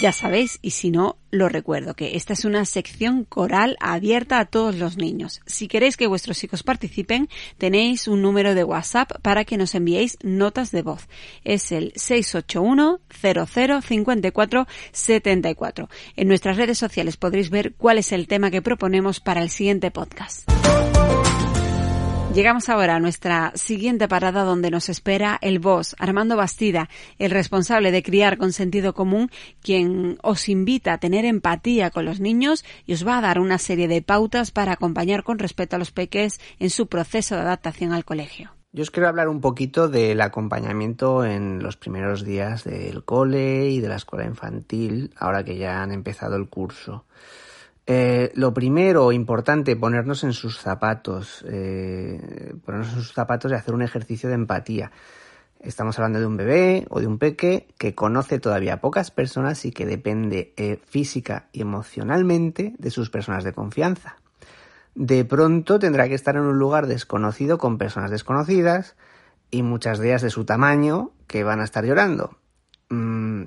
[0.01, 4.45] Ya sabéis, y si no, lo recuerdo, que esta es una sección coral abierta a
[4.45, 5.41] todos los niños.
[5.45, 10.17] Si queréis que vuestros hijos participen, tenéis un número de WhatsApp para que nos enviéis
[10.23, 11.09] notas de voz.
[11.43, 15.89] Es el 681 0054 74.
[16.15, 19.91] En nuestras redes sociales podréis ver cuál es el tema que proponemos para el siguiente
[19.91, 20.49] podcast.
[22.33, 26.87] Llegamos ahora a nuestra siguiente parada donde nos espera el boss, Armando Bastida,
[27.17, 29.31] el responsable de criar con sentido común,
[29.63, 33.57] quien os invita a tener empatía con los niños y os va a dar una
[33.57, 37.93] serie de pautas para acompañar con respeto a los peques en su proceso de adaptación
[37.93, 38.51] al colegio.
[38.71, 43.81] Yo os quiero hablar un poquito del acompañamiento en los primeros días del cole y
[43.81, 47.05] de la escuela infantil, ahora que ya han empezado el curso.
[47.91, 53.73] Eh, lo primero importante, ponernos en sus zapatos, eh, ponernos en sus zapatos y hacer
[53.73, 54.91] un ejercicio de empatía.
[55.59, 59.71] Estamos hablando de un bebé o de un peque que conoce todavía pocas personas y
[59.71, 64.17] que depende eh, física y emocionalmente de sus personas de confianza.
[64.93, 68.97] De pronto tendrá que estar en un lugar desconocido con personas desconocidas
[69.49, 72.37] y muchas de ellas de su tamaño que van a estar llorando.
[72.89, 73.45] Mm,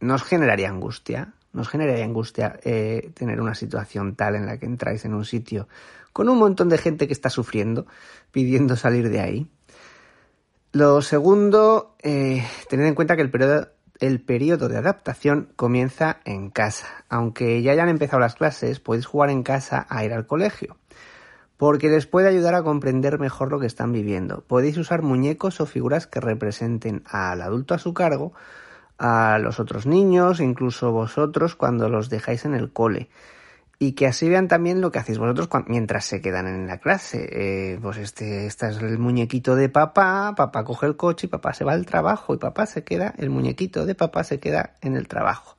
[0.00, 5.04] nos generaría angustia, nos generaría angustia eh, tener una situación tal en la que entráis
[5.04, 5.68] en un sitio
[6.12, 7.86] con un montón de gente que está sufriendo,
[8.32, 9.46] pidiendo salir de ahí.
[10.72, 13.68] Lo segundo, eh, tened en cuenta que el periodo,
[14.00, 17.04] el periodo de adaptación comienza en casa.
[17.08, 20.76] Aunque ya hayan empezado las clases, podéis jugar en casa a ir al colegio.
[21.56, 24.44] porque les puede ayudar a comprender mejor lo que están viviendo.
[24.46, 28.32] Podéis usar muñecos o figuras que representen al adulto a su cargo,
[28.98, 33.08] a los otros niños, incluso vosotros cuando los dejáis en el cole.
[33.80, 37.28] Y que así vean también lo que hacéis vosotros mientras se quedan en la clase.
[37.30, 41.54] Eh, pues este, este es el muñequito de papá, papá coge el coche y papá
[41.54, 44.96] se va al trabajo y papá se queda, el muñequito de papá se queda en
[44.96, 45.56] el trabajo.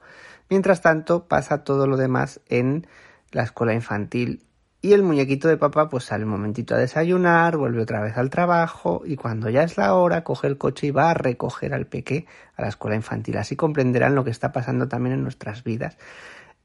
[0.50, 2.88] Mientras tanto pasa todo lo demás en
[3.32, 4.44] la escuela infantil
[4.82, 8.30] y el muñequito de papá pues sale un momentito a desayunar, vuelve otra vez al
[8.30, 11.86] trabajo y cuando ya es la hora coge el coche y va a recoger al
[11.86, 13.38] peque a la escuela infantil.
[13.38, 15.98] Así comprenderán lo que está pasando también en nuestras vidas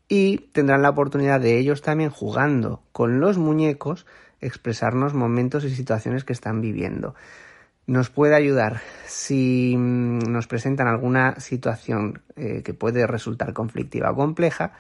[0.09, 4.07] y tendrán la oportunidad de ellos también jugando con los muñecos
[4.41, 7.15] expresarnos momentos y situaciones que están viviendo.
[7.87, 14.15] Nos puede ayudar si mm, nos presentan alguna situación eh, que puede resultar conflictiva o
[14.15, 14.73] compleja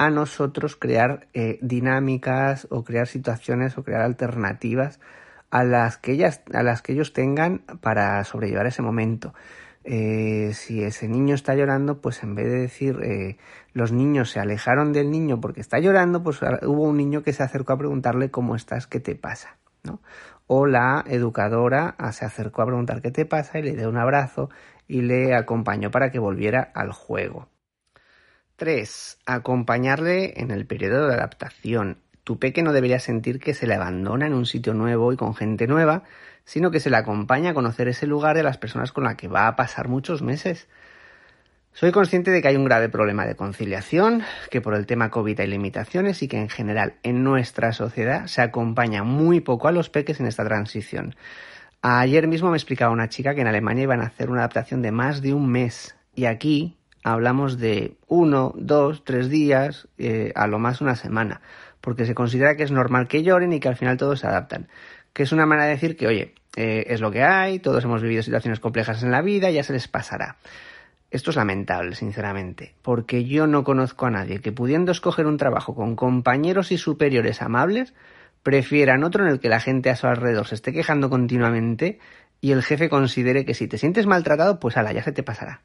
[0.00, 4.98] a nosotros crear eh, dinámicas o crear situaciones o crear alternativas
[5.50, 9.34] a las que ellas, a las que ellos tengan para sobrellevar ese momento.
[9.84, 13.36] Eh, si ese niño está llorando, pues en vez de decir eh,
[13.74, 17.42] los niños se alejaron del niño porque está llorando, pues hubo un niño que se
[17.42, 20.00] acercó a preguntarle cómo estás, qué te pasa, ¿no?
[20.46, 24.48] O la educadora se acercó a preguntar qué te pasa y le dio un abrazo
[24.88, 27.48] y le acompañó para que volviera al juego.
[28.60, 29.18] 3.
[29.24, 31.96] Acompañarle en el periodo de adaptación.
[32.24, 35.34] Tu peque no debería sentir que se le abandona en un sitio nuevo y con
[35.34, 36.02] gente nueva,
[36.44, 39.16] sino que se le acompaña a conocer ese lugar y a las personas con las
[39.16, 40.68] que va a pasar muchos meses.
[41.72, 45.40] Soy consciente de que hay un grave problema de conciliación, que por el tema COVID
[45.40, 49.88] hay limitaciones y que en general en nuestra sociedad se acompaña muy poco a los
[49.88, 51.14] peques en esta transición.
[51.80, 54.92] Ayer mismo me explicaba una chica que en Alemania iban a hacer una adaptación de
[54.92, 60.58] más de un mes y aquí hablamos de uno, dos, tres días, eh, a lo
[60.58, 61.40] más una semana,
[61.80, 64.68] porque se considera que es normal que lloren y que al final todos se adaptan.
[65.12, 68.02] Que es una manera de decir que, oye, eh, es lo que hay, todos hemos
[68.02, 70.36] vivido situaciones complejas en la vida, ya se les pasará.
[71.10, 75.74] Esto es lamentable, sinceramente, porque yo no conozco a nadie que pudiendo escoger un trabajo
[75.74, 77.94] con compañeros y superiores amables,
[78.44, 81.98] prefieran otro en el que la gente a su alrededor se esté quejando continuamente
[82.40, 85.62] y el jefe considere que si te sientes maltratado, pues ala, ya se te pasará.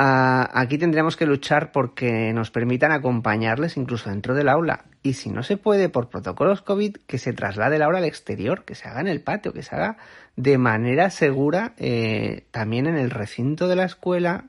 [0.00, 4.84] Ah, aquí tendríamos que luchar porque nos permitan acompañarles incluso dentro del aula.
[5.02, 8.64] Y si no se puede por protocolos COVID, que se traslade el aula al exterior,
[8.64, 9.96] que se haga en el patio, que se haga
[10.36, 14.44] de manera segura eh, también en el recinto de la escuela,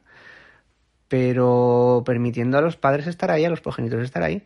[1.07, 4.43] pero permitiendo a los padres estar ahí, a los progenitores estar ahí.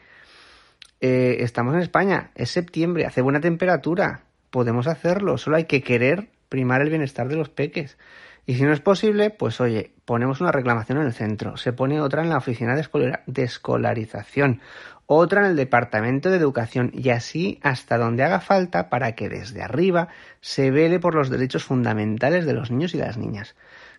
[1.01, 6.29] Eh, estamos en España, es septiembre, hace buena temperatura, podemos hacerlo, solo hay que querer
[6.47, 7.97] primar el bienestar de los peques.
[8.45, 12.01] Y si no es posible, pues oye, ponemos una reclamación en el centro, se pone
[12.01, 14.59] otra en la oficina de, escolarización,
[15.05, 19.63] otra en el departamento de educación y así hasta donde haga falta para que desde
[19.63, 20.09] arriba
[20.41, 23.55] se vele por los derechos fundamentales de los niños y las niñas.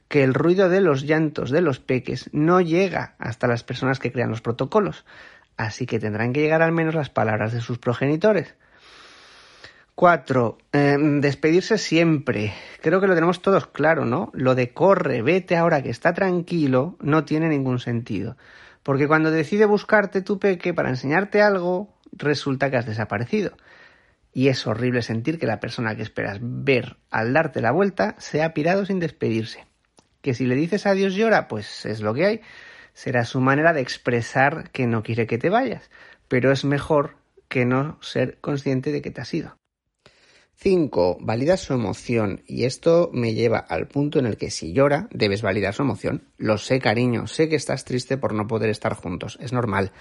[0.08, 4.12] Que el ruido de los llantos de los peques no llega hasta las personas que
[4.12, 5.06] crean los protocolos,
[5.56, 8.54] así que tendrán que llegar al menos las palabras de sus progenitores.
[9.96, 12.52] Cuatro, em, despedirse siempre.
[12.82, 14.32] Creo que lo tenemos todos claro, ¿no?
[14.34, 18.36] Lo de corre, vete ahora que está tranquilo, no tiene ningún sentido.
[18.82, 23.56] Porque cuando decide buscarte tu peque para enseñarte algo, resulta que has desaparecido.
[24.32, 28.42] Y es horrible sentir que la persona que esperas ver al darte la vuelta se
[28.42, 29.64] ha pirado sin despedirse.
[30.22, 32.40] Que si le dices adiós llora, pues es lo que hay.
[32.94, 35.88] Será su manera de expresar que no quiere que te vayas.
[36.26, 37.16] Pero es mejor
[37.48, 39.56] que no ser consciente de que te has ido.
[40.56, 41.18] 5.
[41.20, 42.42] Valida su emoción.
[42.46, 46.24] Y esto me lleva al punto en el que si llora, debes validar su emoción.
[46.38, 49.38] Lo sé, cariño, sé que estás triste por no poder estar juntos.
[49.40, 49.92] Es normal.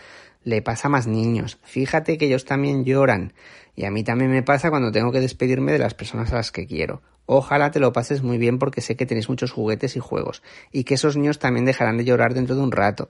[0.44, 1.60] Le pasa a más niños.
[1.64, 3.34] Fíjate que ellos también lloran.
[3.76, 6.52] Y a mí también me pasa cuando tengo que despedirme de las personas a las
[6.52, 7.02] que quiero.
[7.26, 10.44] Ojalá te lo pases muy bien porque sé que tenéis muchos juguetes y juegos.
[10.72, 13.10] Y que esos niños también dejarán de llorar dentro de un rato.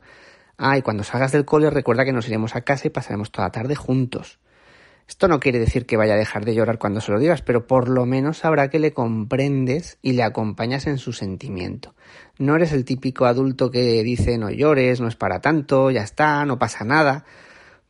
[0.58, 3.47] Ah, y cuando salgas del cole recuerda que nos iremos a casa y pasaremos toda
[3.47, 4.39] la tarde juntos.
[5.07, 7.67] Esto no quiere decir que vaya a dejar de llorar cuando se lo digas, pero
[7.67, 11.93] por lo menos sabrá que le comprendes y le acompañas en su sentimiento.
[12.37, 16.45] No eres el típico adulto que dice no llores, no es para tanto, ya está,
[16.45, 17.25] no pasa nada,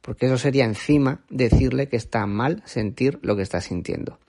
[0.02, 4.20] porque eso sería encima decirle que está mal sentir lo que está sintiendo.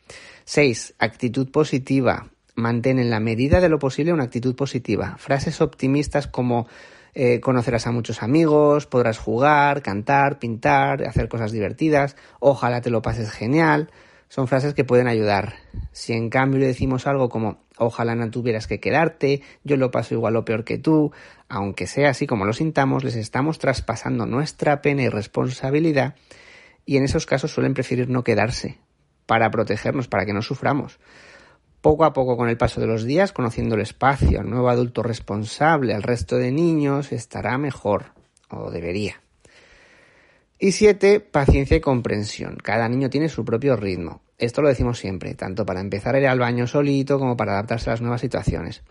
[0.44, 0.94] 6.
[0.98, 2.28] Actitud positiva.
[2.54, 5.16] Mantén en la medida de lo posible una actitud positiva.
[5.18, 6.68] Frases optimistas como
[7.14, 13.02] eh, conocerás a muchos amigos, podrás jugar, cantar, pintar, hacer cosas divertidas, ojalá te lo
[13.02, 13.90] pases genial.
[14.28, 15.54] Son frases que pueden ayudar.
[15.92, 20.14] Si en cambio le decimos algo como ojalá no tuvieras que quedarte, yo lo paso
[20.14, 21.12] igual o peor que tú,
[21.48, 26.16] aunque sea así como lo sintamos, les estamos traspasando nuestra pena y responsabilidad
[26.86, 28.78] y en esos casos suelen preferir no quedarse
[29.26, 30.98] para protegernos, para que no suframos.
[31.84, 35.02] Poco a poco con el paso de los días, conociendo el espacio, al nuevo adulto
[35.02, 38.06] responsable, al resto de niños, estará mejor,
[38.48, 39.20] o debería.
[40.58, 42.56] Y siete, paciencia y comprensión.
[42.56, 44.22] Cada niño tiene su propio ritmo.
[44.38, 47.90] Esto lo decimos siempre, tanto para empezar a ir al baño solito como para adaptarse
[47.90, 48.82] a las nuevas situaciones.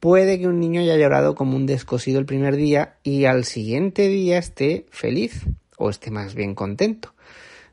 [0.00, 4.08] Puede que un niño haya llorado como un descosido el primer día y al siguiente
[4.08, 5.46] día esté feliz
[5.78, 7.14] o esté más bien contento.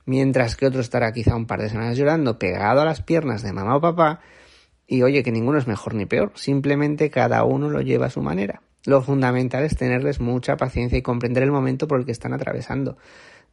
[0.05, 3.53] Mientras que otro estará quizá un par de semanas llorando pegado a las piernas de
[3.53, 4.19] mamá o papá
[4.91, 8.21] y oye que ninguno es mejor ni peor, simplemente cada uno lo lleva a su
[8.21, 8.61] manera.
[8.83, 12.97] Lo fundamental es tenerles mucha paciencia y comprender el momento por el que están atravesando.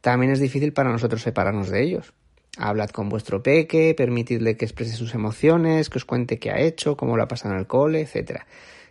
[0.01, 2.13] También es difícil para nosotros separarnos de ellos.
[2.57, 6.97] Hablad con vuestro peque, permitidle que exprese sus emociones, que os cuente qué ha hecho,
[6.97, 8.41] cómo lo ha pasado en el cole, etc.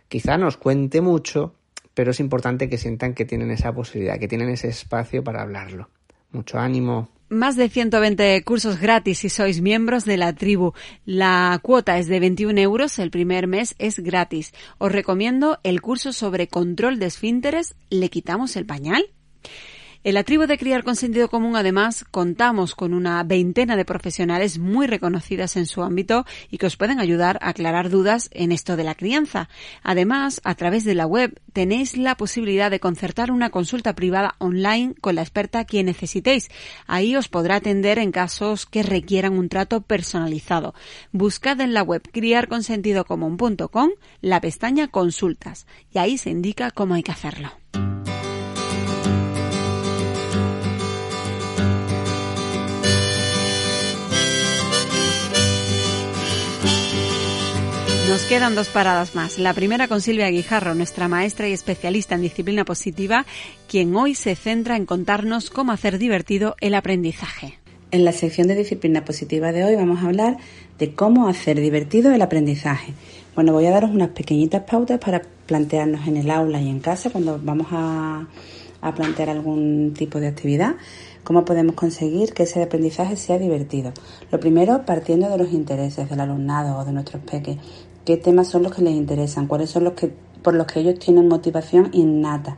[0.07, 1.53] Quizá no os cuente mucho,
[1.93, 5.91] pero es importante que sientan que tienen esa posibilidad, que tienen ese espacio para hablarlo.
[6.31, 7.09] Mucho ánimo.
[7.29, 10.73] Más de 120 cursos gratis si sois miembros de la tribu.
[11.05, 14.51] La cuota es de 21 euros, el primer mes es gratis.
[14.79, 17.75] Os recomiendo el curso sobre control de esfínteres.
[17.91, 19.11] ¿Le quitamos el pañal?
[20.01, 24.57] En la tribu de Criar con Sentido Común, además, contamos con una veintena de profesionales
[24.57, 28.77] muy reconocidas en su ámbito y que os pueden ayudar a aclarar dudas en esto
[28.77, 29.49] de la crianza.
[29.83, 34.95] Además, a través de la web tenéis la posibilidad de concertar una consulta privada online
[35.01, 36.47] con la experta que necesitéis.
[36.87, 40.73] Ahí os podrá atender en casos que requieran un trato personalizado.
[41.11, 43.89] Buscad en la web criarconsentidocomún.com
[44.21, 47.51] la pestaña consultas y ahí se indica cómo hay que hacerlo.
[58.09, 59.37] Nos quedan dos paradas más.
[59.37, 63.23] La primera con Silvia Guijarro, nuestra maestra y especialista en disciplina positiva,
[63.67, 67.59] quien hoy se centra en contarnos cómo hacer divertido el aprendizaje.
[67.91, 70.37] En la sección de disciplina positiva de hoy vamos a hablar
[70.79, 72.95] de cómo hacer divertido el aprendizaje.
[73.35, 77.11] Bueno, voy a daros unas pequeñitas pautas para plantearnos en el aula y en casa
[77.11, 78.25] cuando vamos a,
[78.95, 80.77] plantear algún tipo de actividad
[81.23, 83.91] cómo podemos conseguir que ese aprendizaje sea divertido.
[84.31, 87.57] Lo primero, partiendo de los intereses del alumnado o de nuestros peques
[88.09, 90.97] qué temas son los que les interesan, cuáles son los que por los que ellos
[90.97, 92.57] tienen motivación innata,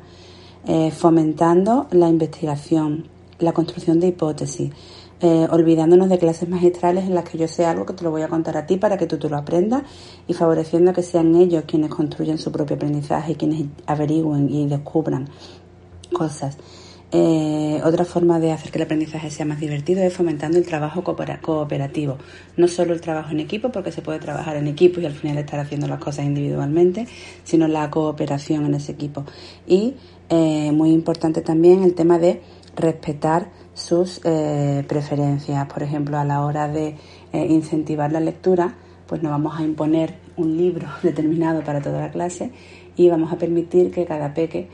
[0.65, 4.71] eh, fomentando la investigación, la construcción de hipótesis,
[5.19, 8.21] eh, olvidándonos de clases magistrales en las que yo sé algo que te lo voy
[8.21, 9.83] a contar a ti para que tú te lo aprendas
[10.25, 15.27] y favoreciendo que sean ellos quienes construyen su propio aprendizaje, quienes averigüen y descubran
[16.13, 16.55] cosas.
[17.13, 21.03] Eh, otra forma de hacer que el aprendizaje sea más divertido es fomentando el trabajo
[21.03, 22.17] cooperativo.
[22.55, 25.37] No solo el trabajo en equipo, porque se puede trabajar en equipo y al final
[25.37, 27.07] estar haciendo las cosas individualmente,
[27.43, 29.25] sino la cooperación en ese equipo.
[29.67, 29.95] Y
[30.29, 32.41] eh, muy importante también el tema de
[32.77, 35.65] respetar sus eh, preferencias.
[35.67, 36.95] Por ejemplo, a la hora de
[37.33, 38.75] incentivar la lectura,
[39.07, 42.51] pues no vamos a imponer un libro determinado para toda la clase
[42.95, 44.69] y vamos a permitir que cada peque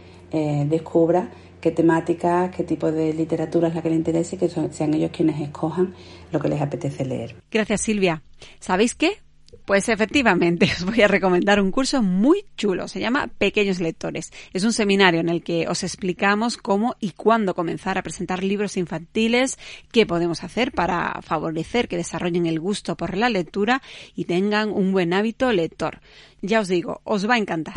[0.68, 1.30] descubra
[1.62, 5.12] qué temática, qué tipo de literatura es la que le interese y que sean ellos
[5.12, 5.94] quienes escojan
[6.32, 7.36] lo que les apetece leer.
[7.52, 8.22] Gracias, Silvia.
[8.60, 9.20] ¿Sabéis qué?
[9.66, 12.88] Pues efectivamente, os voy a recomendar un curso muy chulo.
[12.88, 14.32] Se llama Pequeños Lectores.
[14.54, 18.78] Es un seminario en el que os explicamos cómo y cuándo comenzar a presentar libros
[18.78, 19.58] infantiles,
[19.92, 23.82] qué podemos hacer para favorecer que desarrollen el gusto por la lectura
[24.16, 26.00] y tengan un buen hábito lector.
[26.42, 27.76] Ya os digo, os va a encantar.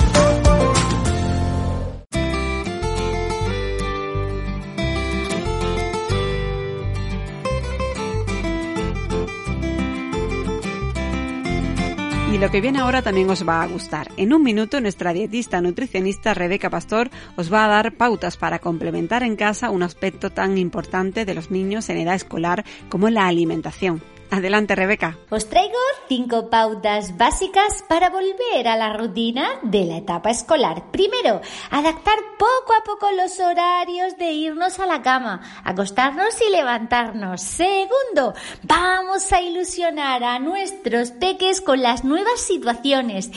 [12.41, 14.09] Lo que viene ahora también os va a gustar.
[14.17, 19.23] En un minuto nuestra dietista nutricionista Rebeca Pastor os va a dar pautas para complementar
[19.23, 24.03] en casa un aspecto tan importante de los niños en edad escolar como la alimentación.
[24.31, 25.19] Adelante, Rebeca.
[25.29, 25.75] Os traigo
[26.09, 30.93] cinco pautas básicas para volver a la rutina de la etapa escolar.
[30.93, 37.43] Primero, adaptar poco a poco los horarios de irnos a la cama, acostarnos y levantarnos.
[37.43, 38.33] Segundo,
[38.63, 43.29] vamos a ilusionar a nuestros peques con las nuevas situaciones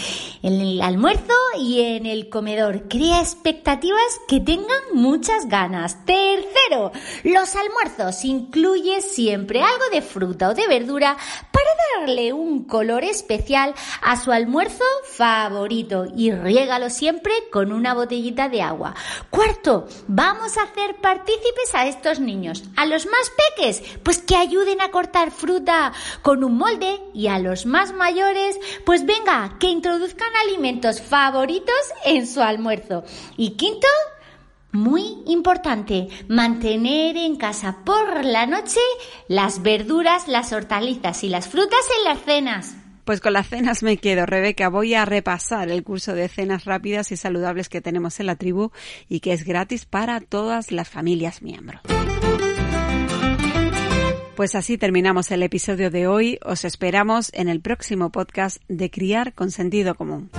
[0.44, 2.88] en el almuerzo y en el comedor.
[2.88, 6.06] Crea expectativas que tengan muchas ganas.
[6.06, 6.92] Tercero,
[7.24, 11.18] los almuerzos incluye siempre algo de fruta o de verdura
[11.52, 18.48] para darle un color especial a su almuerzo favorito y riégalo siempre con una botellita
[18.48, 18.94] de agua.
[19.32, 22.64] Cuarto, vamos a hacer partícipes a estos niños.
[22.76, 25.32] A los más peques, pues que ayuden a cortar
[26.22, 32.28] con un molde y a los más mayores, pues venga, que introduzcan alimentos favoritos en
[32.28, 33.04] su almuerzo.
[33.38, 33.88] Y quinto,
[34.76, 38.80] Muy importante, mantener en casa por la noche
[39.28, 42.76] las verduras, las hortalizas y las frutas en las cenas.
[43.06, 44.70] Pues con las cenas me quedo, Rebeca.
[44.70, 48.72] Voy a repasar el curso de cenas rápidas y saludables que tenemos en la tribu
[49.10, 51.82] y que es gratis para todas las familias miembros.
[54.36, 56.40] Pues así terminamos el episodio de hoy.
[56.44, 60.32] Os esperamos en el próximo podcast de Criar con Sentido Común.